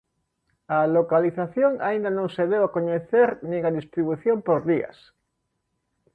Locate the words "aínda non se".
1.89-2.43